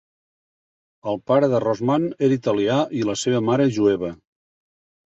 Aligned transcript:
El 1.11 1.19
pare 1.31 1.51
de 1.53 1.61
Rossman 1.65 2.09
era 2.29 2.39
italià 2.39 2.81
i 3.03 3.07
la 3.13 3.19
seva 3.27 3.47
mare 3.53 3.71
jueva. 3.79 4.15